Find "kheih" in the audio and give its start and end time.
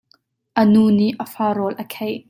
1.93-2.19